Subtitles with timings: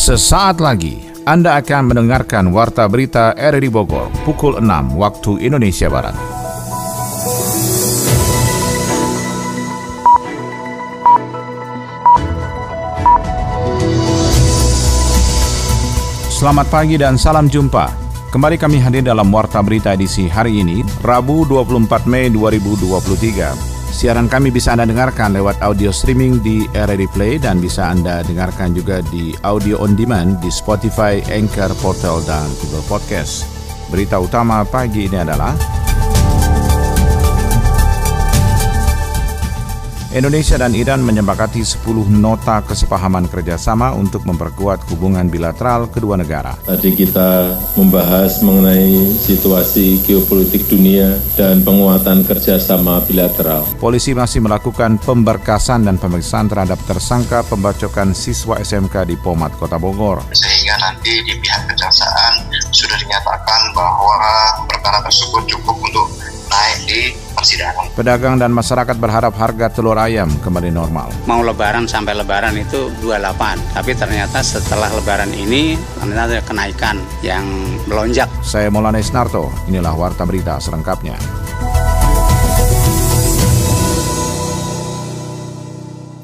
[0.00, 0.96] Sesaat lagi
[1.28, 6.16] Anda akan mendengarkan Warta Berita RRI Bogor pukul 6 waktu Indonesia Barat.
[16.32, 17.92] Selamat pagi dan salam jumpa.
[18.32, 23.69] Kembali kami hadir dalam Warta Berita edisi hari ini, Rabu 24 Mei 2023.
[24.00, 28.72] Siaran kami bisa Anda dengarkan lewat audio streaming di RRI Play dan bisa Anda dengarkan
[28.72, 33.44] juga di audio on demand di Spotify, Anchor, Portal, dan Google Podcast.
[33.92, 35.52] Berita utama pagi ini adalah
[40.10, 46.58] Indonesia dan Iran menyepakati 10 nota kesepahaman kerjasama untuk memperkuat hubungan bilateral kedua negara.
[46.66, 53.62] Tadi kita membahas mengenai situasi geopolitik dunia dan penguatan kerjasama bilateral.
[53.78, 60.26] Polisi masih melakukan pemberkasan dan pemeriksaan terhadap tersangka pembacokan siswa SMK di Pomat, Kota Bogor.
[60.34, 64.18] Sehingga nanti di pihak kejaksaan sudah dinyatakan bahwa
[64.66, 66.19] perkara tersebut cukup untuk
[66.50, 67.00] naik di
[67.32, 67.94] persidangan.
[67.94, 71.08] Pedagang dan masyarakat berharap harga telur ayam kembali normal.
[71.24, 77.46] Mau lebaran sampai lebaran itu 28, tapi ternyata setelah lebaran ini ternyata ada kenaikan yang
[77.86, 78.28] melonjak.
[78.42, 81.16] Saya Maulana Isnarto, inilah Warta Berita selengkapnya.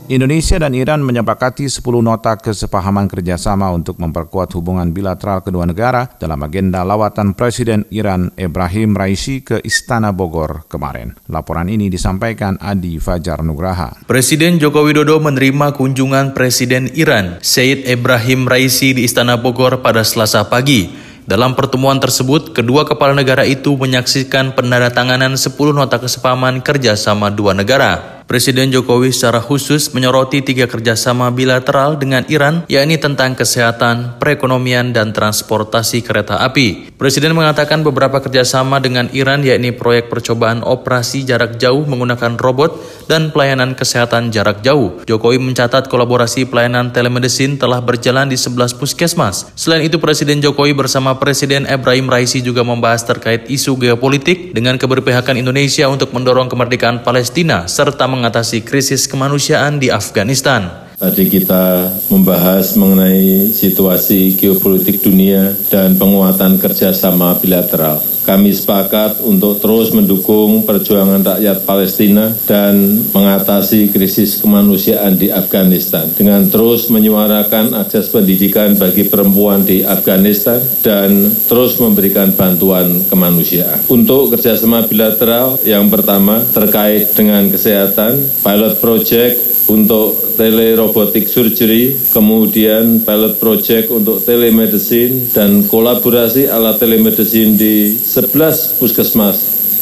[0.07, 6.39] Indonesia dan Iran menyepakati 10 nota kesepahaman kerjasama untuk memperkuat hubungan bilateral kedua negara dalam
[6.47, 11.19] agenda lawatan Presiden Iran Ibrahim Raisi ke Istana Bogor kemarin.
[11.27, 13.99] Laporan ini disampaikan Adi Fajar Nugraha.
[14.07, 20.47] Presiden Joko Widodo menerima kunjungan Presiden Iran Said Ibrahim Raisi di Istana Bogor pada Selasa
[20.47, 21.03] pagi.
[21.27, 28.16] Dalam pertemuan tersebut, kedua kepala negara itu menyaksikan penandatanganan 10 nota kesepahaman kerjasama dua negara.
[28.27, 35.15] Presiden Jokowi secara khusus menyoroti tiga kerjasama bilateral dengan Iran, yakni tentang kesehatan, perekonomian, dan
[35.15, 36.91] transportasi kereta api.
[36.99, 42.75] Presiden mengatakan beberapa kerjasama dengan Iran, yakni proyek percobaan operasi jarak jauh menggunakan robot
[43.07, 45.07] dan pelayanan kesehatan jarak jauh.
[45.07, 49.55] Jokowi mencatat kolaborasi pelayanan telemedicine telah berjalan di 11 puskesmas.
[49.55, 55.39] Selain itu, Presiden Jokowi bersama Presiden Ibrahim Raisi juga membahas terkait isu geopolitik dengan keberpihakan
[55.39, 60.89] Indonesia untuk mendorong kemerdekaan Palestina serta mengatasi krisis kemanusiaan di Afghanistan.
[60.97, 68.16] Tadi kita membahas mengenai situasi geopolitik dunia dan penguatan kerjasama bilateral.
[68.27, 76.43] Kami sepakat untuk terus mendukung perjuangan rakyat Palestina dan mengatasi krisis kemanusiaan di Afghanistan dengan
[76.51, 83.87] terus menyuarakan akses pendidikan bagi perempuan di Afghanistan dan terus memberikan bantuan kemanusiaan.
[83.87, 93.35] Untuk kerjasama bilateral yang pertama terkait dengan kesehatan, pilot project untuk telerobotik surgery, kemudian pilot
[93.43, 99.37] project untuk telemedicine, dan kolaborasi alat telemedicine di 11 puskesmas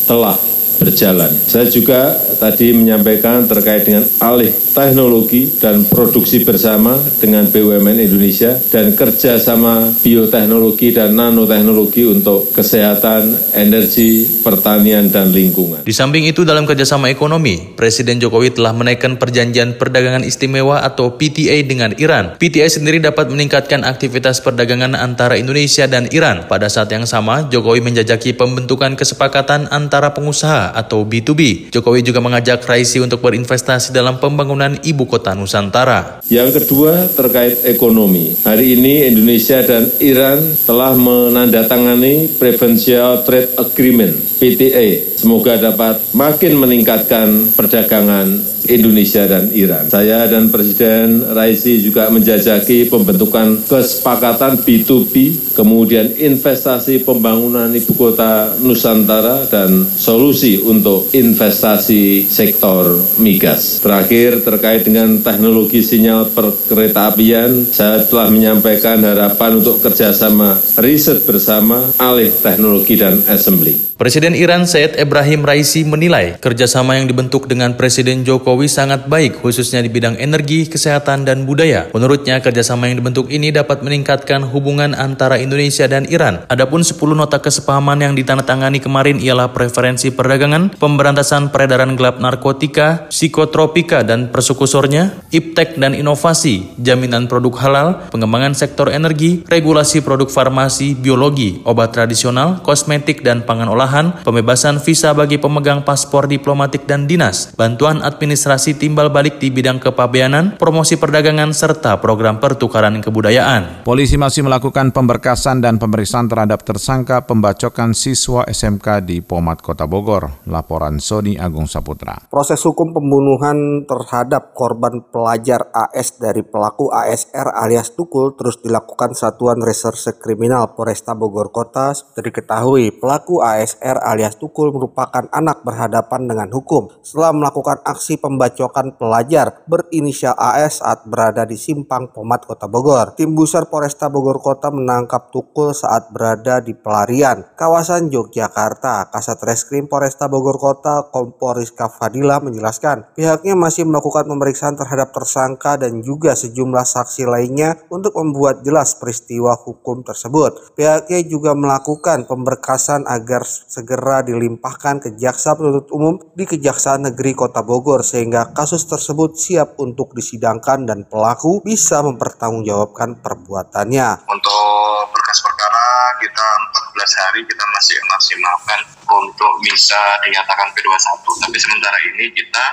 [0.08, 0.36] telah
[0.80, 1.30] berjalan.
[1.46, 8.92] Saya juga tadi menyampaikan terkait dengan alih teknologi dan produksi bersama dengan BUMN Indonesia dan
[8.92, 15.86] kerjasama bioteknologi dan nanoteknologi untuk kesehatan, energi, pertanian, dan lingkungan.
[15.86, 21.62] Di samping itu dalam kerjasama ekonomi, Presiden Jokowi telah menaikkan perjanjian perdagangan istimewa atau PTA
[21.64, 22.34] dengan Iran.
[22.36, 26.50] PTA sendiri dapat meningkatkan aktivitas perdagangan antara Indonesia dan Iran.
[26.50, 31.68] Pada saat yang sama, Jokowi menjajaki pembentukan kesepakatan antara pengusaha atau B2B.
[31.74, 36.22] Jokowi juga mengajak Raisi untuk berinvestasi dalam pembangunan ibu kota Nusantara.
[36.30, 38.32] Yang kedua terkait ekonomi.
[38.46, 45.18] Hari ini Indonesia dan Iran telah menandatangani Preferential Trade Agreement PTA.
[45.18, 49.88] Semoga dapat makin meningkatkan perdagangan Indonesia dan Iran.
[49.88, 55.14] Saya dan Presiden Raisi juga menjajaki pembentukan kesepakatan B2B,
[55.52, 63.80] kemudian investasi pembangunan ibu kota Nusantara dan solusi untuk investasi sektor migas.
[63.84, 71.84] Terakhir terkait dengan teknologi sinyal perkereta apian, saya telah menyampaikan harapan untuk kerjasama riset bersama
[72.00, 73.93] alih teknologi dan assembly.
[73.94, 79.86] Presiden Iran Said Ibrahim Raisi menilai kerjasama yang dibentuk dengan Presiden Jokowi sangat baik khususnya
[79.86, 81.86] di bidang energi, kesehatan, dan budaya.
[81.94, 86.42] Menurutnya kerjasama yang dibentuk ini dapat meningkatkan hubungan antara Indonesia dan Iran.
[86.50, 94.02] Adapun 10 nota kesepahaman yang ditandatangani kemarin ialah preferensi perdagangan, pemberantasan peredaran gelap narkotika, psikotropika
[94.02, 101.62] dan persekusornya, iptek dan inovasi, jaminan produk halal, pengembangan sektor energi, regulasi produk farmasi, biologi,
[101.62, 107.52] obat tradisional, kosmetik, dan pangan olahraga pengolahan, pembebasan visa bagi pemegang paspor diplomatik dan dinas,
[107.52, 113.84] bantuan administrasi timbal balik di bidang kepabeanan, promosi perdagangan, serta program pertukaran kebudayaan.
[113.84, 120.48] Polisi masih melakukan pemberkasan dan pemeriksaan terhadap tersangka pembacokan siswa SMK di Pomat Kota Bogor.
[120.48, 122.30] Laporan Sony Agung Saputra.
[122.32, 129.60] Proses hukum pembunuhan terhadap korban pelajar AS dari pelaku ASR alias Tukul terus dilakukan Satuan
[129.60, 131.92] Reserse Kriminal Polresta Bogor Kota.
[131.92, 138.94] Seperti diketahui, pelaku ASR alias Tukul merupakan anak berhadapan dengan hukum setelah melakukan aksi pembacokan
[139.00, 143.16] pelajar berinisial AS saat berada di Simpang Pomat Kota Bogor.
[143.16, 149.08] Tim Busar Polresta Bogor Kota menangkap Tukul saat berada di pelarian kawasan Yogyakarta.
[149.08, 155.80] Kasat Reskrim Polresta Bogor Kota Kompol Rizka Fadila menjelaskan pihaknya masih melakukan pemeriksaan terhadap tersangka
[155.80, 160.76] dan juga sejumlah saksi lainnya untuk membuat jelas peristiwa hukum tersebut.
[160.76, 167.64] Pihaknya juga melakukan pemberkasan agar segera dilimpahkan ke jaksa penuntut umum di Kejaksaan Negeri Kota
[167.64, 174.28] Bogor sehingga kasus tersebut siap untuk disidangkan dan pelaku bisa mempertanggungjawabkan perbuatannya.
[174.28, 175.84] Untuk berkas perkara
[176.20, 176.46] kita
[176.94, 181.24] 14 hari kita masih maksimalkan untuk bisa dinyatakan P21.
[181.44, 182.64] Tapi sementara ini kita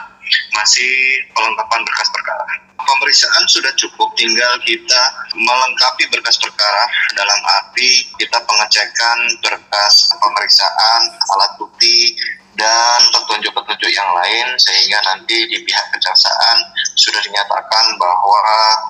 [0.55, 0.91] masih
[1.35, 2.45] pelengkapan berkas perkara.
[2.81, 5.01] Pemeriksaan sudah cukup, tinggal kita
[5.37, 6.83] melengkapi berkas perkara
[7.13, 11.01] dalam arti kita pengecekan berkas pemeriksaan,
[11.37, 12.17] alat bukti,
[12.57, 16.57] dan petunjuk-petunjuk yang lain sehingga nanti di pihak kejaksaan
[16.99, 18.41] sudah dinyatakan bahwa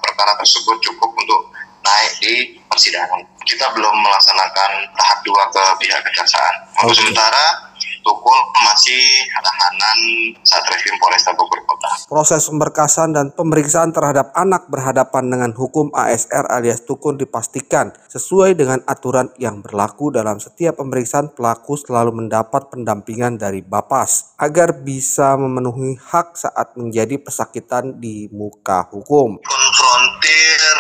[0.02, 1.42] perkara tersebut cukup untuk
[1.86, 2.34] naik di
[2.70, 3.22] persidangan.
[3.46, 6.56] Kita belum melaksanakan tahap dua ke pihak kejaksaan.
[6.82, 7.70] Untuk sementara
[8.02, 10.00] Tukul masih tahanan
[10.42, 11.92] Satreskrim Polresta Bogor Kota.
[12.10, 18.82] Proses pemberkasan dan pemeriksaan terhadap anak berhadapan dengan hukum ASR alias Tukul dipastikan sesuai dengan
[18.90, 25.98] aturan yang berlaku dalam setiap pemeriksaan pelaku selalu mendapat pendampingan dari Bapas agar bisa memenuhi
[26.02, 29.38] hak saat menjadi pesakitan di muka hukum.
[29.46, 30.71] Konfrontir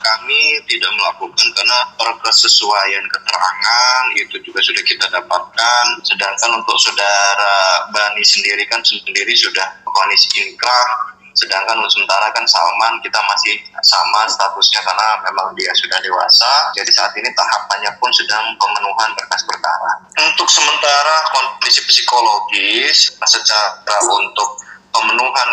[0.00, 5.84] kami tidak melakukan karena perkesesuaian keterangan itu juga sudah kita dapatkan.
[6.04, 11.12] Sedangkan untuk saudara Bani sendiri kan sendiri sudah vonis inkrah.
[11.30, 16.52] Sedangkan untuk sementara kan Salman kita masih sama statusnya karena memang dia sudah dewasa.
[16.76, 19.90] Jadi saat ini tahapannya pun sedang pemenuhan berkas perkara.
[20.20, 24.59] Untuk sementara kondisi psikologis secara untuk
[24.90, 25.50] pemenuhan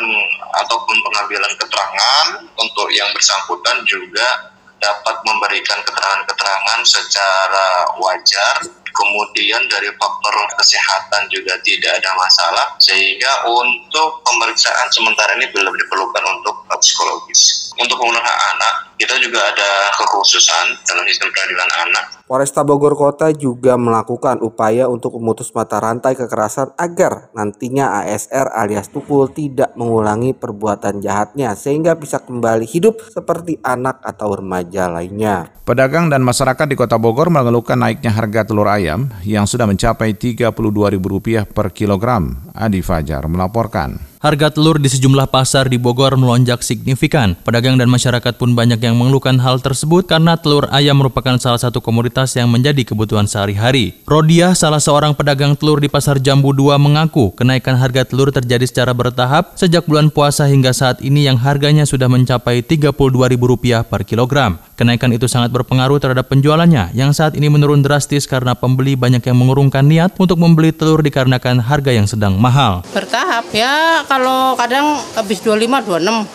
[0.65, 2.25] ataupun pengambilan keterangan
[2.57, 8.61] untuk yang bersangkutan juga dapat memberikan keterangan-keterangan secara wajar.
[8.97, 16.23] Kemudian dari faktor kesehatan juga tidak ada masalah sehingga untuk pemeriksaan sementara ini belum diperlukan
[16.25, 17.69] untuk psikologis.
[17.77, 23.79] Untuk pemenuhan anak kita juga ada kekhususan dalam sistem peradilan anak Polresta Bogor Kota juga
[23.79, 30.99] melakukan upaya untuk memutus mata rantai kekerasan agar nantinya ASR alias Tukul tidak mengulangi perbuatan
[30.99, 35.55] jahatnya sehingga bisa kembali hidup seperti anak atau remaja lainnya.
[35.63, 41.47] Pedagang dan masyarakat di Kota Bogor mengeluhkan naiknya harga telur ayam yang sudah mencapai Rp32.000
[41.47, 42.51] per kilogram.
[42.51, 44.17] Adi Fajar melaporkan.
[44.17, 47.37] Harga telur di sejumlah pasar di Bogor melonjak signifikan.
[47.45, 51.85] Pedagang dan masyarakat pun banyak yang mengeluhkan hal tersebut karena telur ayam merupakan salah satu
[51.85, 53.93] komoditas yang menjadi kebutuhan sehari-hari.
[54.09, 58.97] Rodia, salah seorang pedagang telur di Pasar Jambu 2 mengaku kenaikan harga telur terjadi secara
[58.97, 64.57] bertahap sejak bulan puasa hingga saat ini yang harganya sudah mencapai Rp32.000 per kilogram.
[64.73, 69.37] Kenaikan itu sangat berpengaruh terhadap penjualannya yang saat ini menurun drastis karena pembeli banyak yang
[69.37, 72.81] mengurungkan niat untuk membeli telur dikarenakan harga yang sedang mahal.
[72.93, 76.25] Bertahap ya kalau kadang habis 25, 26,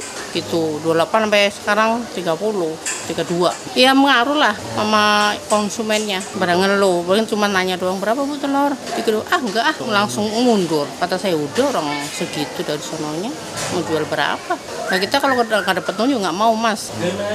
[0.00, 6.20] 27 gitu 28 sampai sekarang 30 32 ya mengaruh lah sama konsumennya.
[6.36, 8.74] Barang ngeluh paling cuma nanya doang berapa bu telur?
[8.98, 9.76] Dikira ah enggak ah.
[9.86, 10.84] Langsung mundur.
[10.98, 13.30] Kata saya udah orang segitu dari sononya
[13.72, 14.54] mau jual berapa?
[14.90, 16.90] Nah kita kalau nggak ada petunjuk nggak mau mas.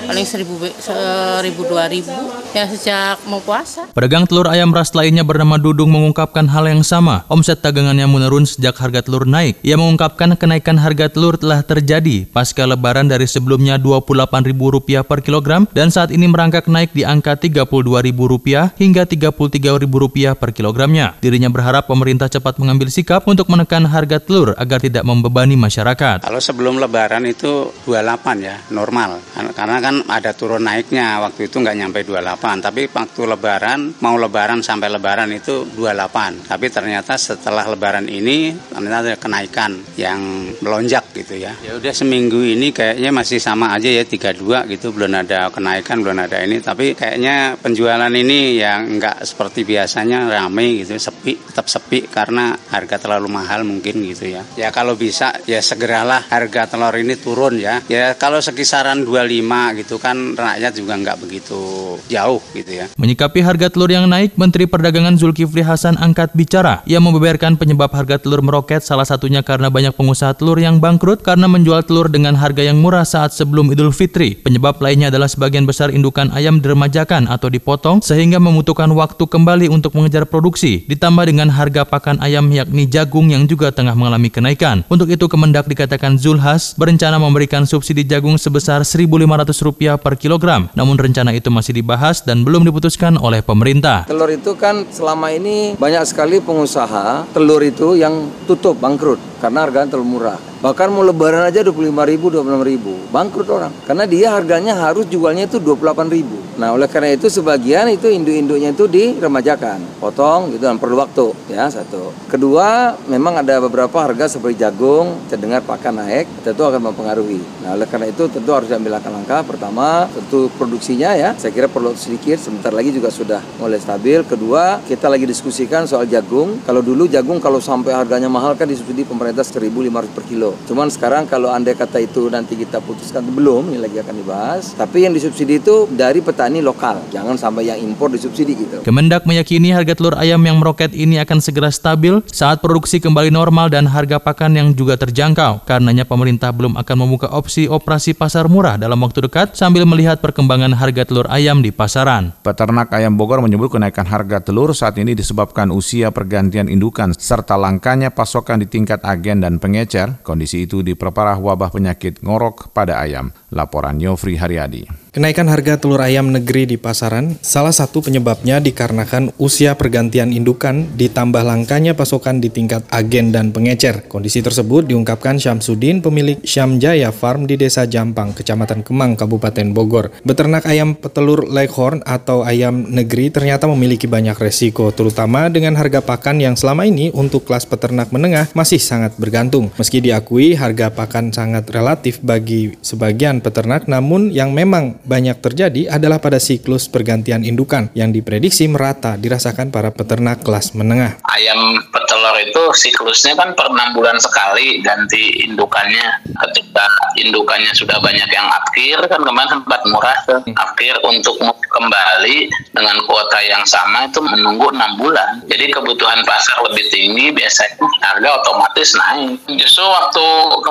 [0.09, 2.11] Paling seribu seribu dua ribu
[2.51, 3.87] ya sejak mau puasa.
[3.95, 7.23] Pedagang telur ayam ras lainnya bernama Dudung mengungkapkan hal yang sama.
[7.31, 9.57] Omset dagangannya menurun sejak harga telur naik.
[9.63, 15.87] Ia mengungkapkan kenaikan harga telur telah terjadi pasca lebaran dari sebelumnya Rp28.000 per kilogram dan
[15.87, 21.15] saat ini merangkak naik di angka Rp32.000 hingga Rp33.000 per kilogramnya.
[21.23, 26.27] Dirinya berharap pemerintah cepat mengambil sikap untuk menekan harga telur agar tidak membebani masyarakat.
[26.27, 29.23] Kalau sebelum lebaran itu 28 ya, normal.
[29.55, 32.59] Karena kan ada turun naiknya, waktu itu nggak nyampe 28.
[32.59, 36.49] Tapi waktu lebaran, mau lebaran sampai lebaran itu 28.
[36.49, 41.53] Tapi ternyata setelah lebaran ini, ternyata ada kenaikan yang melonjak gitu ya.
[41.61, 46.17] Ya udah seminggu ini kayaknya masih sama aja ya 32 gitu belum ada kenaikan, belum
[46.21, 46.61] ada ini.
[46.61, 53.01] Tapi kayaknya penjualan ini yang nggak seperti biasanya rame gitu, sepi, tetap sepi karena harga
[53.01, 54.41] terlalu mahal mungkin gitu ya.
[54.55, 57.81] Ya kalau bisa ya segeralah harga telur ini turun ya.
[57.89, 61.59] Ya kalau sekisaran 25 gitu kan rakyat juga nggak begitu
[62.07, 62.85] jauh gitu ya.
[62.95, 66.85] Menyikapi harga telur yang naik, Menteri Perdagangan Zulkifli Hasan angkat bicara.
[66.85, 71.49] Ia membeberkan penyebab harga telur meroket salah satunya karena banyak pengusaha telur yang bangkrut karena
[71.49, 74.37] menjual telur dengan harga yang murah saat sebelum Idul Fitri.
[74.37, 79.91] Penyebab lainnya adalah sebagian besar indukan ayam diremajakan atau dipotong sehingga membutuhkan waktu kembali untuk
[79.91, 80.87] mengejar produksi.
[80.87, 84.87] Ditambah dengan harga pakan ayam yakni jagung yang juga tengah mengalami kenaikan.
[84.87, 90.71] Untuk itu Kemendak dikatakan Zulhas berencana memberikan subsidi jagung sebesar Rp1.500 per kilogram.
[90.71, 94.07] Namun rencana itu masih dibahas dan belum diputuskan oleh pemerintah.
[94.07, 99.91] Telur itu kan selama ini banyak sekali pengusaha telur itu yang tutup bangkrut karena harganya
[99.91, 100.39] terlalu murah.
[100.65, 102.97] Bahkan mau lebaran aja 25 ribu, 26 ribu.
[103.13, 103.69] Bangkrut orang.
[103.85, 106.41] Karena dia harganya harus jualnya itu 28 ribu.
[106.55, 109.99] Nah oleh karena itu sebagian itu induk-induknya itu diremajakan.
[109.99, 112.15] Potong gitu dan perlu waktu ya satu.
[112.31, 117.41] Kedua memang ada beberapa harga seperti jagung, terdengar pakan naik, tentu akan mempengaruhi.
[117.63, 119.41] Nah oleh karena itu tentu harus diambil langkah-langkah.
[119.43, 122.39] Pertama tentu produksinya ya, saya kira perlu sedikit.
[122.39, 124.23] Sebentar lagi juga sudah mulai stabil.
[124.23, 126.63] Kedua kita lagi diskusikan soal jagung.
[126.63, 130.55] Kalau dulu jagung kalau sampai harganya mahal kan disubsidi pemerintah 1.500 per kilo.
[130.69, 134.77] Cuman sekarang kalau andai kata itu nanti kita putuskan belum, ini lagi akan dibahas.
[134.77, 138.81] Tapi yang disubsidi itu dari petani lokal, jangan sampai yang impor disubsidi gitu.
[138.81, 143.69] Kemendak meyakini harga telur ayam yang meroket ini akan segera stabil saat produksi kembali normal
[143.69, 145.67] dan harga pakan yang juga terjangkau.
[145.67, 150.73] Karenanya pemerintah belum akan membuka opsi operasi pasar murah dalam waktu dekat sambil melihat perkembangan
[150.73, 152.31] harga telur ayam di pasaran.
[152.41, 158.09] Peternak ayam Bogor menyebut kenaikan harga telur saat ini disebabkan usia pergantian indukan serta langkanya
[158.09, 160.17] pasokan di tingkat agen dan pengecer.
[160.25, 163.33] Kondisi Kondisi itu diperparah wabah penyakit ngorok pada ayam.
[163.49, 165.04] Laporan Yofri Haryadi.
[165.15, 171.39] Kenaikan harga telur ayam negeri di pasaran, salah satu penyebabnya dikarenakan usia pergantian indukan ditambah
[171.39, 174.03] langkanya pasokan di tingkat agen dan pengecer.
[174.11, 180.11] Kondisi tersebut diungkapkan Syamsuddin, pemilik Syamjaya Farm di Desa Jampang, Kecamatan Kemang, Kabupaten Bogor.
[180.27, 186.43] Beternak ayam petelur Leghorn atau ayam negeri ternyata memiliki banyak resiko, terutama dengan harga pakan
[186.43, 189.71] yang selama ini untuk kelas peternak menengah masih sangat bergantung.
[189.79, 196.17] Meski diakui harga pakan sangat relatif bagi sebagian peternak, namun yang memang banyak terjadi adalah
[196.17, 201.21] pada siklus pergantian indukan yang diprediksi merata dirasakan para peternak kelas menengah.
[201.29, 206.23] Ayam petelur itu siklusnya kan per 6 bulan sekali ganti indukannya.
[206.35, 206.85] Ketika
[207.19, 211.39] indukannya sudah banyak yang akhir kan kemarin sempat murah ke akhir untuk
[211.75, 215.43] kembali dengan kuota yang sama itu menunggu enam bulan.
[215.51, 219.39] Jadi kebutuhan pasar lebih tinggi biasanya harga otomatis naik.
[219.59, 220.25] Justru waktu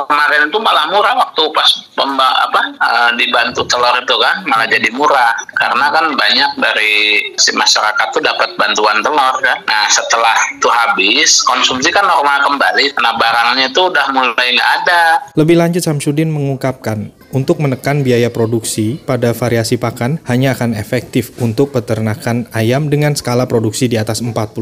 [0.08, 4.88] kemarin itu malah murah waktu pas pemba apa uh, dibantu telur itu kan malah jadi
[4.96, 6.94] murah karena kan banyak dari
[7.36, 9.60] si masyarakat tuh dapat bantuan telur kan.
[9.68, 15.02] Nah setelah itu habis konsumsi kan normal kembali karena barangnya itu udah mulai nggak ada.
[15.38, 21.74] Lebih lanjut Samsudin mengungkapkan untuk menekan biaya produksi pada variasi pakan hanya akan efektif untuk
[21.74, 24.54] peternakan ayam dengan skala produksi di atas 40.000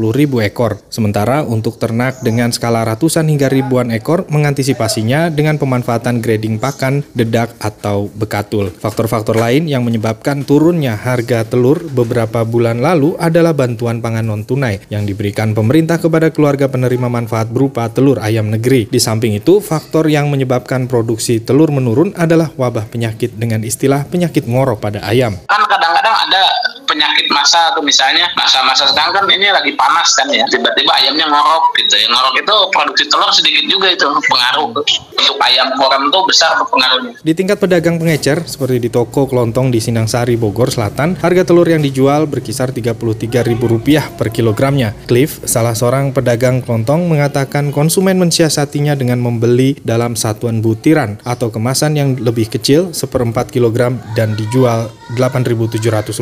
[0.49, 0.81] ekor.
[0.89, 7.53] Sementara untuk ternak dengan skala ratusan hingga ribuan ekor mengantisipasinya dengan pemanfaatan grading pakan, dedak,
[7.61, 8.73] atau bekatul.
[8.73, 15.05] Faktor-faktor lain yang menyebabkan turunnya harga telur beberapa bulan lalu adalah bantuan pangan non-tunai yang
[15.05, 18.89] diberikan pemerintah kepada keluarga penerima manfaat berupa telur ayam negeri.
[18.89, 24.47] Di samping itu, faktor yang menyebabkan produksi telur menurun adalah wabah penyakit dengan istilah penyakit
[24.47, 25.35] ngorok pada ayam.
[25.51, 26.43] Kan kadang-kadang ada
[26.93, 31.73] penyakit masa atau misalnya masa-masa sekarang kan ini lagi panas kan ya tiba-tiba ayamnya ngorok
[31.81, 32.07] gitu ya.
[32.13, 34.69] Ngorok itu produksi telur sedikit juga itu pengaruh.
[34.69, 37.17] Untuk ayam koran tuh besar pengaruhnya.
[37.25, 41.81] Di tingkat pedagang pengecer seperti di toko kelontong di Sinangsari Bogor Selatan harga telur yang
[41.81, 44.93] dijual berkisar Rp33.000 per kilogramnya.
[45.09, 51.97] Cliff salah seorang pedagang kelontong mengatakan konsumen mensiasatinya dengan membeli dalam satuan butiran atau kemasan
[51.97, 56.19] yang lebih kecil seperempat kilogram dan dijual Rp8.700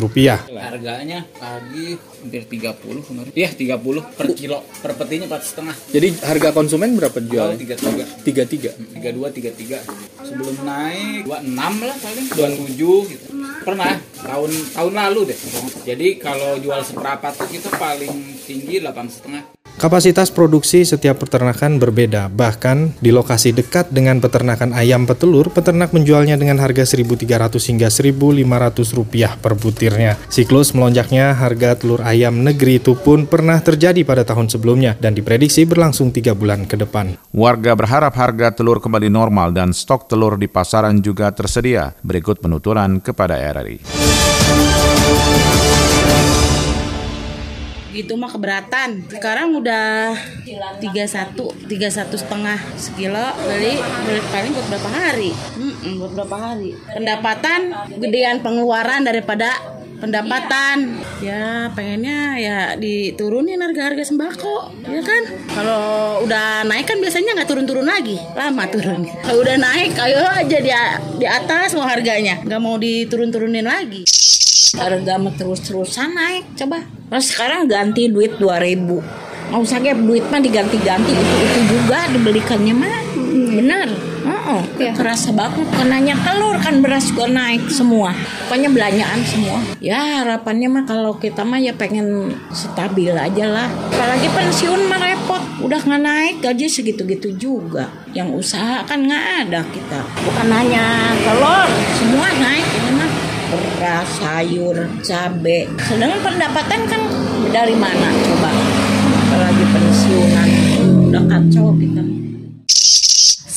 [0.62, 3.32] harganya pagi hampir 30 kemarin.
[3.34, 4.62] Iya 30 per kilo.
[4.62, 5.74] Per petinya 4 setengah.
[5.90, 7.58] Jadi harga konsumen berapa jual?
[7.58, 12.26] 33 33 32 33 sebelum naik 26 lah paling.
[12.30, 13.26] 27 gitu.
[13.66, 13.98] Pernah.
[14.22, 15.38] Tahun tahun lalu deh.
[15.82, 18.14] Jadi kalau jual seperempat itu paling
[18.46, 19.42] tinggi 8 setengah.
[19.72, 26.36] Kapasitas produksi setiap peternakan berbeda, bahkan di lokasi dekat dengan peternakan ayam petelur, peternak menjualnya
[26.36, 30.20] dengan harga 1.300 hingga 1.500 rupiah per butirnya.
[30.28, 35.64] Siklus melonjaknya harga telur ayam negeri itu pun pernah terjadi pada tahun sebelumnya dan diprediksi
[35.64, 37.16] berlangsung tiga bulan ke depan.
[37.32, 41.96] Warga berharap harga telur kembali normal dan stok telur di pasaran juga tersedia.
[42.04, 43.80] Berikut penuturan kepada RRI.
[47.92, 50.16] gitu mah keberatan sekarang udah
[50.80, 51.68] 31 31
[52.16, 53.76] setengah sekilo beli,
[54.08, 57.60] beli paling buat berapa hari hmm, buat berapa hari pendapatan
[58.00, 59.52] gedean pengeluaran daripada
[60.02, 60.98] pendapatan.
[61.22, 65.22] Ya pengennya ya diturunin harga-harga sembako ya kan?
[65.54, 65.82] Kalau
[66.26, 68.18] udah naik kan biasanya nggak turun-turun lagi.
[68.34, 70.72] Lama turun kalau udah naik ayo aja di,
[71.22, 72.42] di atas mau harganya.
[72.42, 74.02] Nggak mau diturun-turunin lagi.
[74.74, 76.82] Harga terus-terusan naik coba.
[76.82, 81.12] Terus sekarang ganti duit 2000 mau sakit duit mah diganti-ganti.
[81.14, 83.02] Itu itu juga dibelikannya mah.
[83.52, 84.11] Benar
[84.46, 84.92] oh, ya.
[84.94, 85.66] kerasa banget.
[85.74, 88.10] Kenanya telur kan beras juga naik semua.
[88.46, 89.58] Pokoknya belanjaan semua.
[89.78, 93.68] Ya harapannya mah kalau kita mah ya pengen stabil aja lah.
[93.90, 95.42] Apalagi pensiun mah repot.
[95.62, 97.88] Udah nggak naik gaji segitu-gitu juga.
[98.12, 100.00] Yang usaha kan nggak ada kita.
[100.26, 101.68] Bukan hanya telur.
[101.96, 102.66] Semua naik.
[102.66, 103.10] Ini mah
[103.52, 105.68] beras, sayur, cabe.
[105.76, 107.02] Sedangkan pendapatan kan
[107.52, 108.50] dari mana coba?
[109.28, 110.48] Apalagi pensiunan.
[111.12, 112.01] Udah kacau kita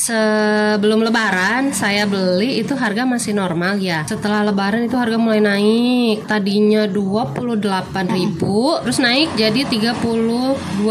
[0.06, 4.06] sebelum lebaran saya beli itu harga masih normal ya.
[4.06, 6.30] Setelah lebaran itu harga mulai naik.
[6.30, 10.86] Tadinya 28.000 terus naik jadi 32.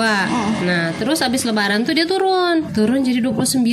[0.68, 2.68] Nah, terus habis lebaran tuh dia turun.
[2.76, 3.64] Turun jadi 29.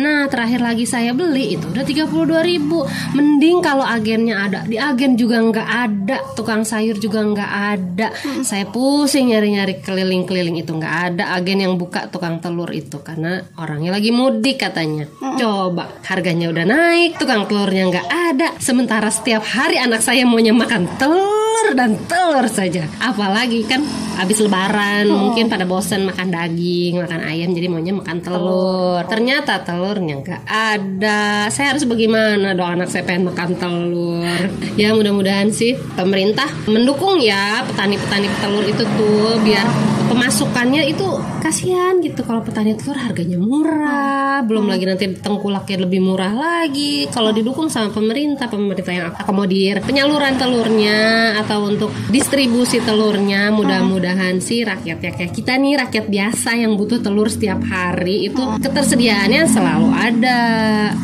[0.00, 3.12] Nah, terakhir lagi saya beli itu udah 32.000.
[3.12, 4.60] Mending kalau agennya ada.
[4.64, 8.08] Di agen juga nggak ada, tukang sayur juga nggak ada.
[8.40, 13.92] Saya pusing nyari-nyari keliling-keliling itu nggak ada agen yang buka tukang telur itu karena orangnya
[13.92, 15.06] lagi mudik katanya harganya.
[15.36, 18.48] Coba harganya udah naik, tukang telurnya nggak ada.
[18.62, 22.86] Sementara setiap hari anak saya maunya makan telur dan telur saja.
[23.02, 23.82] Apalagi kan
[24.16, 25.28] habis lebaran oh.
[25.28, 29.02] mungkin pada bosan makan daging, makan ayam jadi maunya makan telur.
[29.10, 31.50] Ternyata telurnya nggak ada.
[31.50, 34.40] Saya harus bagaimana dong anak saya pengen makan telur.
[34.78, 41.06] Ya mudah-mudahan sih pemerintah mendukung ya petani-petani telur itu tuh biar pemasukannya itu
[41.42, 42.22] kasihan gitu.
[42.22, 44.72] Kalau petani telur harganya murah belum hmm.
[44.72, 47.10] lagi nanti tengkulaknya lebih murah lagi.
[47.10, 54.62] Kalau didukung sama pemerintah pemerintah yang akomodir penyaluran telurnya atau untuk distribusi telurnya mudah-mudahan sih
[54.62, 59.88] rakyat ya kayak kita nih rakyat biasa yang butuh telur setiap hari itu ketersediaannya selalu
[59.92, 60.40] ada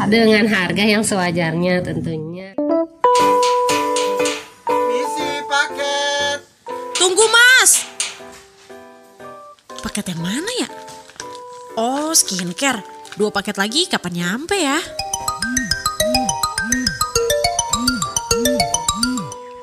[0.06, 2.54] dengan harga yang sewajarnya tentunya.
[7.02, 7.91] Tunggu mas
[9.92, 10.68] Paket yang mana ya?
[11.76, 12.80] Oh, skincare.
[13.12, 14.80] Dua paket lagi kapan nyampe ya?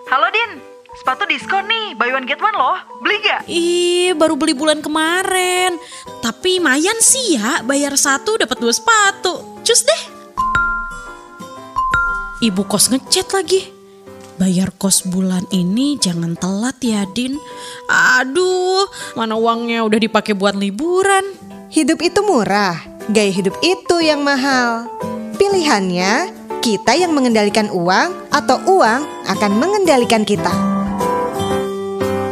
[0.05, 0.61] Halo Din,
[1.01, 2.77] sepatu diskon nih, buy one get one loh.
[3.01, 3.49] Beli gak?
[3.49, 5.81] Ih, baru beli bulan kemarin.
[6.21, 9.65] Tapi mayan sih ya, bayar satu dapat dua sepatu.
[9.65, 10.03] Cus deh.
[12.45, 13.78] Ibu kos ngechat lagi.
[14.39, 17.35] Bayar kos bulan ini jangan telat ya Din.
[17.91, 18.87] Aduh,
[19.19, 21.35] mana uangnya udah dipakai buat liburan.
[21.67, 22.79] Hidup itu murah,
[23.11, 24.87] gaya hidup itu yang mahal.
[25.35, 26.31] Pilihannya,
[26.63, 30.55] kita yang mengendalikan uang atau uang akan mengendalikan kita.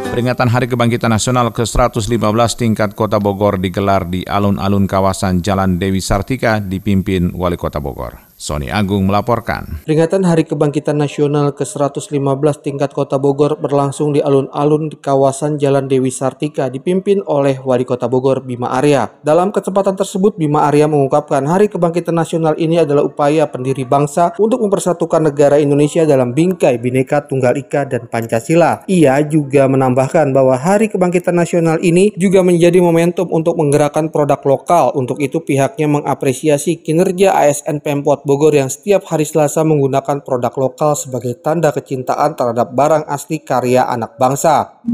[0.08, 6.56] Peringatan Hari Kebangkitan Nasional ke-115 tingkat Kota Bogor digelar di alun-alun kawasan Jalan Dewi Sartika
[6.56, 8.27] dipimpin Wali Kota Bogor.
[8.38, 9.82] Sony Agung melaporkan.
[9.82, 16.14] Peringatan Hari Kebangkitan Nasional ke-115 tingkat Kota Bogor berlangsung di alun-alun di kawasan Jalan Dewi
[16.14, 19.10] Sartika dipimpin oleh Wali Kota Bogor Bima Arya.
[19.26, 24.62] Dalam kesempatan tersebut Bima Arya mengungkapkan Hari Kebangkitan Nasional ini adalah upaya pendiri bangsa untuk
[24.62, 28.86] mempersatukan negara Indonesia dalam bingkai Bhinneka Tunggal Ika dan Pancasila.
[28.86, 34.94] Ia juga menambahkan bahwa Hari Kebangkitan Nasional ini juga menjadi momentum untuk menggerakkan produk lokal.
[34.94, 40.92] Untuk itu pihaknya mengapresiasi kinerja ASN Pemkot Bogor yang setiap hari Selasa menggunakan produk lokal
[40.92, 44.84] sebagai tanda kecintaan terhadap barang asli karya anak bangsa.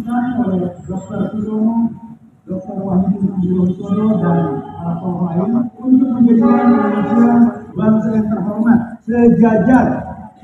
[7.75, 9.87] bangsa yang terhormat sejajar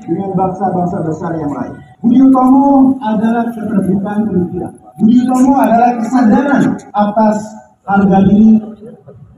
[0.03, 1.71] dengan bangsa-bangsa besar yang lain.
[2.03, 4.73] Budi Utomo adalah keterbukaan pemikiran.
[4.99, 7.39] Budi Utomo adalah kesadaran atas
[7.87, 8.59] harga diri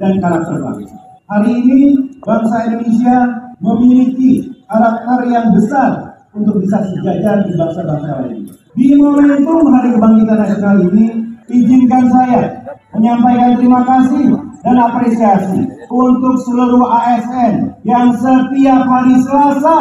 [0.01, 0.97] dan karakter bangsa.
[1.29, 1.79] Hari ini
[2.25, 8.51] bangsa Indonesia memiliki karakter yang besar untuk bisa sejajar di bangsa-bangsa lain.
[8.75, 11.05] Di momentum Hari Kebangkitan Nasional ini,
[11.47, 12.41] izinkan saya
[12.91, 19.79] menyampaikan terima kasih dan apresiasi untuk seluruh ASN yang setiap hari Selasa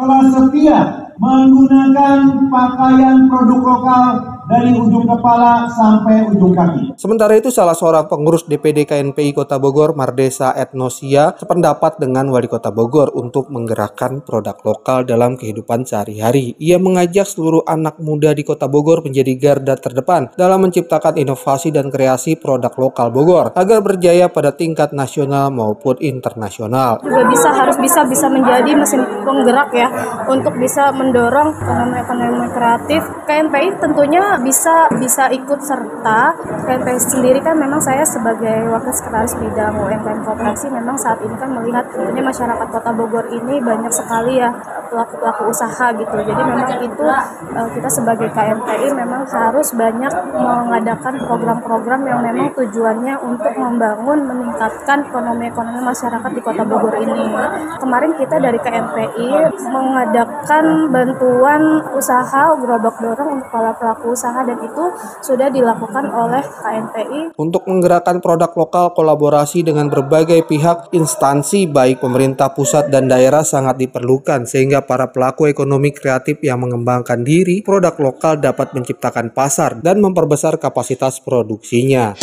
[0.00, 0.78] telah setia
[1.20, 4.08] menggunakan pakaian produk lokal
[4.50, 6.98] dari ujung kepala sampai ujung kaki.
[6.98, 12.74] Sementara itu salah seorang pengurus DPD KNPI Kota Bogor, Mardesa Etnosia, sependapat dengan Wali Kota
[12.74, 16.58] Bogor untuk menggerakkan produk lokal dalam kehidupan sehari-hari.
[16.58, 21.86] Ia mengajak seluruh anak muda di Kota Bogor menjadi garda terdepan dalam menciptakan inovasi dan
[21.86, 26.98] kreasi produk lokal Bogor agar berjaya pada tingkat nasional maupun internasional.
[27.06, 29.88] Juga bisa harus bisa bisa menjadi mesin penggerak ya
[30.26, 33.02] untuk bisa mendorong ekonomi-ekonomi kreatif.
[33.28, 36.34] KNPI tentunya bisa bisa ikut serta.
[36.66, 41.50] KNPI sendiri kan memang saya sebagai wakil sekretaris bidang UMKM kooperasi memang saat ini kan
[41.50, 44.50] melihat tentunya masyarakat Kota Bogor ini banyak sekali ya
[44.90, 46.14] pelaku-pelaku usaha gitu.
[46.14, 47.06] Jadi memang itu
[47.54, 55.06] eh, kita sebagai KNPI memang harus banyak mengadakan program-program yang memang tujuannya untuk membangun meningkatkan
[55.06, 57.34] ekonomi-ekonomi masyarakat di Kota Bogor ini.
[57.78, 59.28] Kemarin kita dari KNPI
[59.70, 61.62] mengadakan bantuan
[61.94, 64.84] usaha gerobak dorong untuk para pelaku usaha usaha dan itu
[65.26, 67.20] sudah dilakukan oleh KNPI.
[67.34, 73.82] Untuk menggerakkan produk lokal kolaborasi dengan berbagai pihak instansi baik pemerintah pusat dan daerah sangat
[73.82, 79.98] diperlukan sehingga para pelaku ekonomi kreatif yang mengembangkan diri produk lokal dapat menciptakan pasar dan
[79.98, 82.14] memperbesar kapasitas produksinya.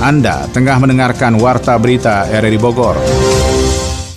[0.00, 2.96] Anda tengah mendengarkan Warta Berita RRI Bogor.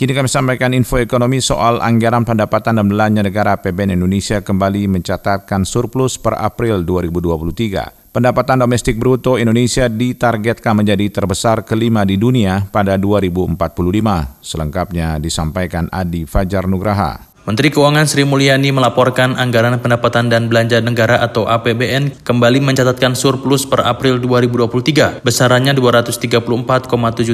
[0.03, 5.63] Kini kami sampaikan info ekonomi soal anggaran pendapatan dan belanja negara APBN Indonesia kembali mencatatkan
[5.63, 8.11] surplus per April 2023.
[8.11, 14.43] Pendapatan domestik bruto Indonesia ditargetkan menjadi terbesar kelima di dunia pada 2045.
[14.43, 17.32] Selengkapnya disampaikan Adi Fajar Nugraha.
[17.43, 23.67] Menteri Keuangan Sri Mulyani melaporkan anggaran pendapatan dan belanja negara atau APBN kembali mencatatkan surplus
[23.67, 26.47] per April 2023 besarannya 234,7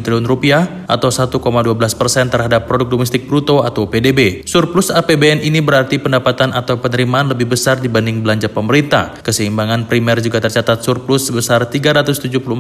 [0.02, 1.38] triliun rupiah atau 1,12
[1.94, 4.50] persen terhadap produk domestik bruto atau PDB.
[4.50, 9.14] Surplus APBN ini berarti pendapatan atau penerimaan lebih besar dibanding belanja pemerintah.
[9.22, 12.58] Keseimbangan primer juga tercatat surplus sebesar 374,3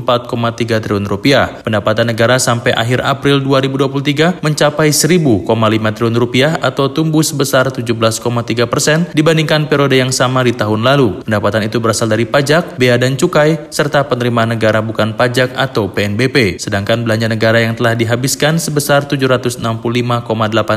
[0.86, 1.66] triliun rupiah.
[1.66, 5.50] Pendapatan negara sampai akhir April 2023 mencapai 1.000,5
[5.98, 11.24] triliun rupiah atau tumbuh sebesar 17,3 persen dibandingkan periode yang sama di tahun lalu.
[11.24, 16.60] Pendapatan itu berasal dari pajak, bea dan cukai, serta penerimaan negara bukan pajak atau PNBP.
[16.60, 19.64] Sedangkan belanja negara yang telah dihabiskan sebesar 765,8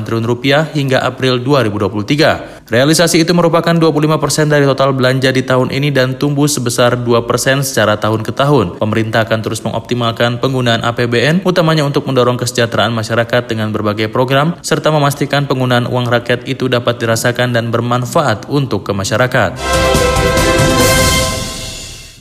[0.06, 2.70] triliun rupiah hingga April 2023.
[2.70, 7.26] Realisasi itu merupakan 25 persen dari total belanja di tahun ini dan tumbuh sebesar 2
[7.26, 8.78] persen secara tahun ke tahun.
[8.78, 14.94] Pemerintah akan terus mengoptimalkan penggunaan APBN, utamanya untuk mendorong kesejahteraan masyarakat dengan berbagai program, serta
[14.94, 19.56] memastikan penggunaan uang rakyat itu dapat dirasakan dan bermanfaat untuk ke masyarakat.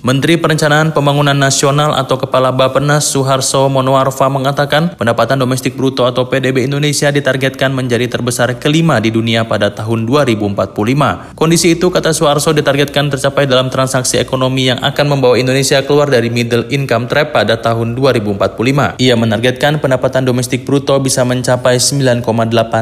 [0.01, 6.65] Menteri Perencanaan Pembangunan Nasional atau Kepala Bappenas Suharso Monoarfa mengatakan pendapatan domestik bruto atau PDB
[6.65, 11.37] Indonesia ditargetkan menjadi terbesar kelima di dunia pada tahun 2045.
[11.37, 16.33] Kondisi itu, kata Suharso, ditargetkan tercapai dalam transaksi ekonomi yang akan membawa Indonesia keluar dari
[16.33, 18.97] middle income trap pada tahun 2045.
[18.97, 22.25] Ia menargetkan pendapatan domestik bruto bisa mencapai 9,8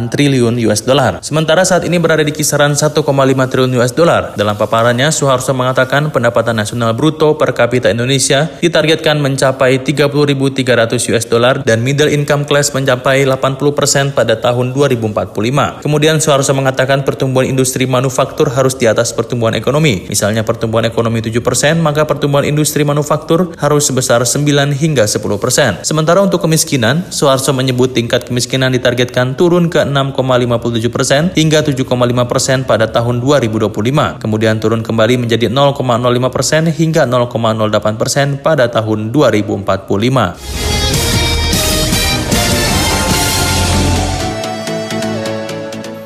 [0.07, 1.19] triliun US dollar.
[1.19, 3.03] Sementara saat ini berada di kisaran 1,5
[3.51, 4.39] triliun US dollar.
[4.39, 11.25] Dalam paparannya, Suharso mengatakan pendapatan nasional bruto bruto per kapita Indonesia ditargetkan mencapai 30.300 US
[11.27, 15.83] dollar dan middle income class mencapai 80% pada tahun 2045.
[15.83, 20.07] Kemudian Suharso mengatakan pertumbuhan industri manufaktur harus di atas pertumbuhan ekonomi.
[20.07, 21.43] Misalnya pertumbuhan ekonomi 7%,
[21.83, 25.83] maka pertumbuhan industri manufaktur harus sebesar 9 hingga 10%.
[25.83, 33.19] Sementara untuk kemiskinan, Suharso menyebut tingkat kemiskinan ditargetkan turun ke 6,57% hingga 7,5% pada tahun
[33.19, 34.23] 2025.
[34.23, 40.67] Kemudian turun kembali menjadi 0,05% hingga hingga 0,08 persen pada tahun 2045.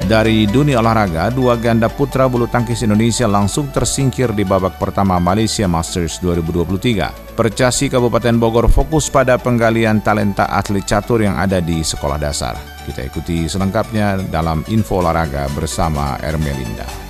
[0.04, 5.66] Dari dunia olahraga, dua ganda putra bulu tangkis Indonesia langsung tersingkir di babak pertama Malaysia
[5.66, 7.34] Masters 2023.
[7.34, 12.54] Percasi Kabupaten Bogor fokus pada penggalian talenta atlet catur yang ada di sekolah dasar.
[12.86, 17.03] Kita ikuti selengkapnya dalam info olahraga bersama Ermelinda.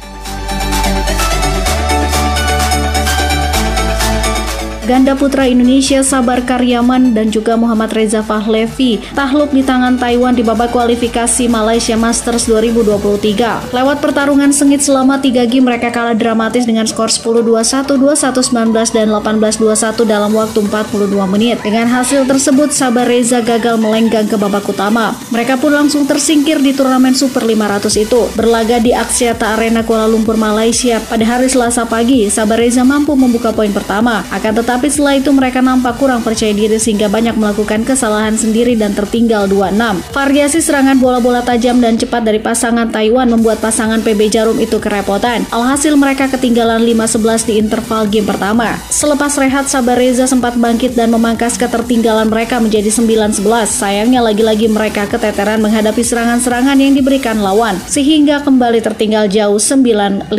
[4.84, 10.44] Ganda putra Indonesia Sabar Karyaman dan juga Muhammad Reza Fahlevi takluk di tangan Taiwan di
[10.44, 13.72] babak kualifikasi Malaysia Masters 2023.
[13.72, 20.04] Lewat pertarungan sengit selama 3 game mereka kalah dramatis dengan skor 10-21, 21-19 dan 18-21
[20.04, 21.64] dalam waktu 42 menit.
[21.64, 25.16] Dengan hasil tersebut Sabar Reza gagal melenggang ke babak utama.
[25.32, 28.28] Mereka pun langsung tersingkir di turnamen Super 500 itu.
[28.36, 33.56] Berlaga di Axiata Arena Kuala Lumpur Malaysia pada hari Selasa pagi, Sabar Reza mampu membuka
[33.56, 34.28] poin pertama.
[34.28, 38.96] Akan tetapi setelah itu mereka nampak kurang percaya diri sehingga banyak melakukan kesalahan sendiri dan
[38.96, 40.16] tertinggal 2-6.
[40.16, 45.44] Variasi serangan bola-bola tajam dan cepat dari pasangan Taiwan membuat pasangan PB Jarum itu kerepotan.
[45.52, 48.80] Alhasil mereka ketinggalan 5-11 di interval game pertama.
[48.88, 53.44] Selepas rehat, Sabar Reza sempat bangkit dan memangkas ketertinggalan mereka menjadi 9-11.
[53.68, 60.32] Sayangnya lagi-lagi mereka keteteran menghadapi serangan-serangan yang diberikan lawan, sehingga kembali tertinggal jauh 9-15.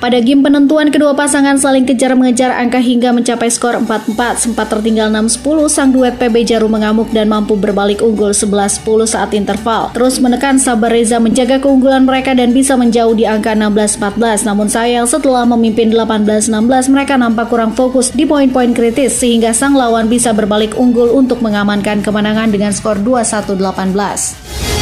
[0.00, 4.50] Pada game penentuan, kedua pasangan saling kejar mengejar angka hingga mencapai skor 4-4.
[4.50, 9.94] Sempat tertinggal 6-10, sang duet PB Jarum mengamuk dan mampu berbalik unggul 11-10 saat interval.
[9.96, 14.44] Terus menekan Sabar Reza menjaga keunggulan mereka dan bisa menjauh di angka 16-14.
[14.44, 20.10] Namun sayang setelah memimpin 18-16, mereka nampak kurang fokus di poin-poin kritis sehingga sang lawan
[20.10, 24.79] bisa berbalik unggul untuk mengamankan kemenangan dengan skor 21-18.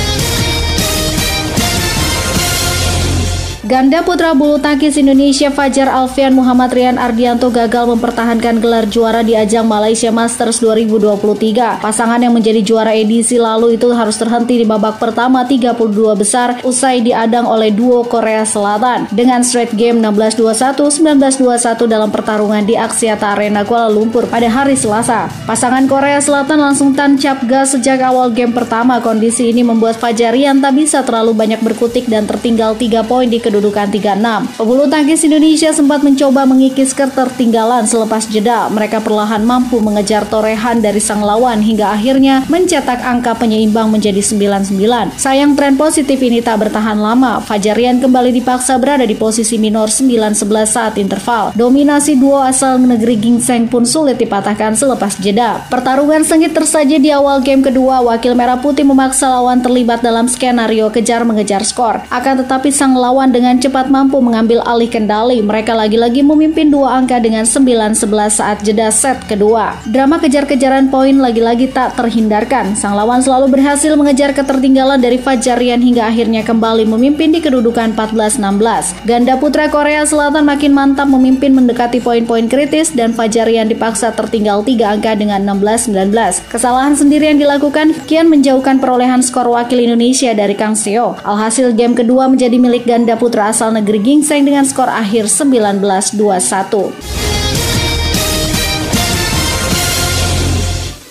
[3.69, 9.37] Ganda putra bulu tangkis Indonesia Fajar Alfian Muhammad Rian Ardianto gagal mempertahankan gelar juara di
[9.37, 11.85] ajang Malaysia Masters 2023.
[11.85, 15.85] Pasangan yang menjadi juara edisi lalu itu harus terhenti di babak pertama 32
[16.17, 22.73] besar usai diadang oleh duo Korea Selatan dengan straight game 16-21, 19-21 dalam pertarungan di
[22.73, 25.29] Axiata Arena Kuala Lumpur pada hari Selasa.
[25.45, 28.97] Pasangan Korea Selatan langsung tancap gas sejak awal game pertama.
[29.05, 33.37] Kondisi ini membuat Fajar Rian tak bisa terlalu banyak berkutik dan tertinggal 3 poin di
[33.37, 34.55] kedua kedudukan 36.
[34.55, 38.71] Pebulu tangkis Indonesia sempat mencoba mengikis ketertinggalan selepas jeda.
[38.71, 45.19] Mereka perlahan mampu mengejar torehan dari sang lawan hingga akhirnya mencetak angka penyeimbang menjadi 99.
[45.19, 47.43] Sayang tren positif ini tak bertahan lama.
[47.43, 50.39] Fajarian kembali dipaksa berada di posisi minor 9-11
[50.71, 51.51] saat interval.
[51.59, 55.67] Dominasi duo asal negeri Gingseng pun sulit dipatahkan selepas jeda.
[55.67, 58.07] Pertarungan sengit tersaji di awal game kedua.
[58.07, 62.05] Wakil Merah Putih memaksa lawan terlibat dalam skenario kejar mengejar skor.
[62.13, 65.41] Akan tetapi sang lawan dengan dengan cepat mampu mengambil alih kendali.
[65.41, 67.97] Mereka lagi-lagi memimpin dua angka dengan 9-11
[68.29, 69.81] saat jeda set kedua.
[69.89, 72.77] Drama kejar-kejaran poin lagi-lagi tak terhindarkan.
[72.77, 79.09] Sang lawan selalu berhasil mengejar ketertinggalan dari Fajarian hingga akhirnya kembali memimpin di kedudukan 14-16.
[79.09, 85.01] Ganda putra Korea Selatan makin mantap memimpin mendekati poin-poin kritis dan Fajarian dipaksa tertinggal 3
[85.01, 86.13] angka dengan 16-19.
[86.53, 91.17] Kesalahan sendiri yang dilakukan kian menjauhkan perolehan skor wakil Indonesia dari Kang Seo.
[91.25, 97.38] Alhasil game kedua menjadi milik ganda putra putra asal negeri Gingseng dengan skor akhir 19-21.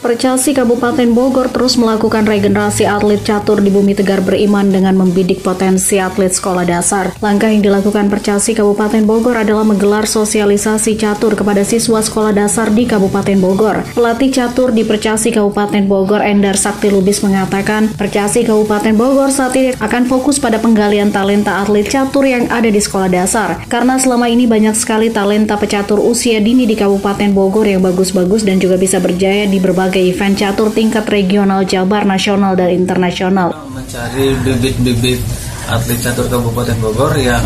[0.07, 5.99] Percasi Kabupaten Bogor terus melakukan regenerasi atlet catur di Bumi Tegar Beriman dengan membidik potensi
[5.99, 7.11] atlet sekolah dasar.
[7.19, 12.87] Langkah yang dilakukan Percasi Kabupaten Bogor adalah menggelar sosialisasi catur kepada siswa sekolah dasar di
[12.87, 13.83] Kabupaten Bogor.
[13.99, 19.75] Pelatih catur di Percasi Kabupaten Bogor Endar Sakti Lubis mengatakan, Percasi Kabupaten Bogor saat ini
[19.75, 23.59] akan fokus pada penggalian talenta atlet catur yang ada di sekolah dasar.
[23.67, 28.63] Karena selama ini banyak sekali talenta pecatur usia dini di Kabupaten Bogor yang bagus-bagus dan
[28.63, 33.49] juga bisa berjaya di berbagai berbagai event catur tingkat regional, Jabar, nasional, dan internasional.
[33.73, 35.17] Mencari bibit-bibit
[35.65, 37.41] atlet catur Kabupaten Bogor yang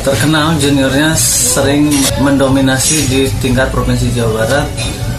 [0.00, 1.92] terkenal juniornya sering
[2.24, 4.66] mendominasi di tingkat Provinsi Jawa Barat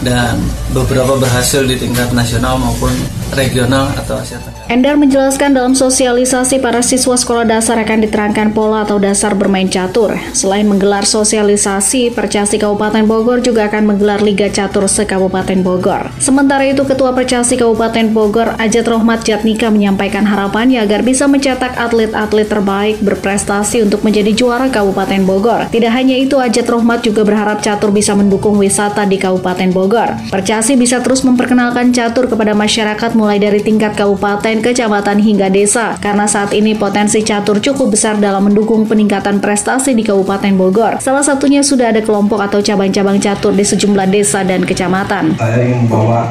[0.02, 0.42] dan
[0.74, 2.90] beberapa berhasil di tingkat nasional maupun
[3.38, 4.55] regional atau Asia Tenggara.
[4.66, 10.18] Endar menjelaskan dalam sosialisasi para siswa sekolah dasar akan diterangkan pola atau dasar bermain catur.
[10.34, 16.10] Selain menggelar sosialisasi, Percasi Kabupaten Bogor juga akan menggelar Liga Catur se-Kabupaten Bogor.
[16.18, 22.50] Sementara itu, Ketua Percasi Kabupaten Bogor, Ajat Rohmat Jatnika menyampaikan harapannya agar bisa mencetak atlet-atlet
[22.50, 25.70] terbaik berprestasi untuk menjadi juara Kabupaten Bogor.
[25.70, 30.18] Tidak hanya itu, Ajat Rohmat juga berharap catur bisa mendukung wisata di Kabupaten Bogor.
[30.26, 36.28] Percasi bisa terus memperkenalkan catur kepada masyarakat mulai dari tingkat kabupaten kecamatan hingga desa, karena
[36.28, 40.98] saat ini potensi catur cukup besar dalam mendukung peningkatan prestasi di Kabupaten Bogor.
[41.00, 45.38] Salah satunya sudah ada kelompok atau cabang-cabang catur di sejumlah desa dan kecamatan.
[45.40, 46.30] Saya ingin membawa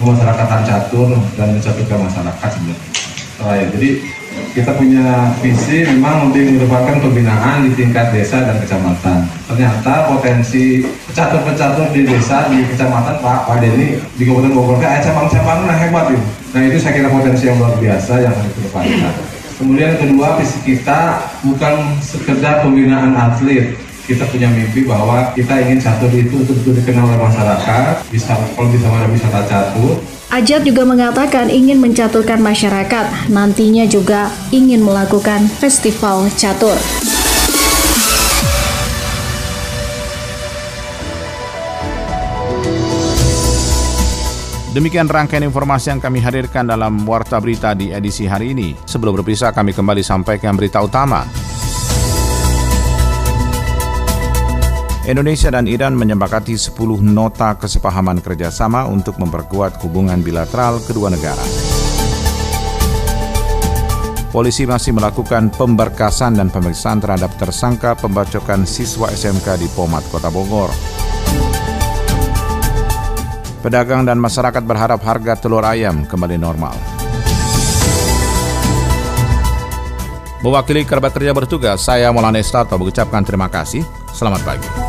[0.00, 3.66] kemasyarakatan catur dan mencaturkan masyarakat sebenarnya.
[3.74, 3.90] Jadi
[4.52, 9.24] kita punya visi memang lebih merupakan pembinaan di tingkat desa dan kecamatan.
[9.48, 15.64] Ternyata potensi pecatur-pecatur di desa, di kecamatan Pak, Pak Denny, di Kabupaten Bogor, kayak cabang-cabang
[15.64, 16.24] nah hebat ini.
[16.52, 18.80] Nah itu saya kira potensi yang luar biasa yang harus kita
[19.56, 26.10] Kemudian kedua visi kita bukan sekedar pembinaan atlet, kita punya mimpi bahwa kita ingin catur
[26.10, 31.76] itu untuk dikenal oleh masyarakat, bisa kalau bisa ada wisata catur, Ajat juga mengatakan ingin
[31.76, 36.72] mencaturkan masyarakat, nantinya juga ingin melakukan festival catur.
[44.72, 48.72] Demikian rangkaian informasi yang kami hadirkan dalam Warta Berita di edisi hari ini.
[48.88, 51.51] Sebelum berpisah, kami kembali sampaikan berita utama.
[55.02, 61.42] Indonesia dan Iran menyepakati 10 nota kesepahaman kerjasama untuk memperkuat hubungan bilateral kedua negara.
[64.30, 70.70] Polisi masih melakukan pemberkasan dan pemeriksaan terhadap tersangka pembacokan siswa SMK di Pomat, Kota Bogor.
[73.58, 76.78] Pedagang dan masyarakat berharap harga telur ayam kembali normal.
[80.46, 83.82] Mewakili kerabat kerja bertugas, saya Maulana Estato mengucapkan terima kasih.
[84.14, 84.81] Selamat pagi.